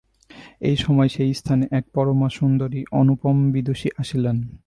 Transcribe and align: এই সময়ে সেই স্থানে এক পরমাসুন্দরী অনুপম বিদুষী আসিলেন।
এই 0.61 0.75
সময়ে 0.75 1.09
সেই 1.09 1.31
স্থানে 1.33 1.65
এক 1.71 1.85
পরমাসুন্দরী 1.93 2.81
অনুপম 2.91 3.37
বিদুষী 3.51 3.89
আসিলেন। 3.97 4.37